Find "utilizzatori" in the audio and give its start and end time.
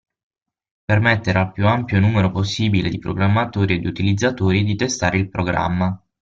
3.85-4.63